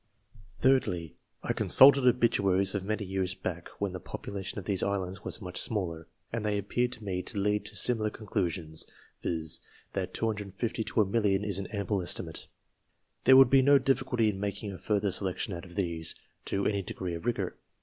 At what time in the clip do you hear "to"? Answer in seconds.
3.69-3.69, 6.93-7.03, 7.21-7.37, 7.65-7.75, 10.85-11.01, 16.45-16.65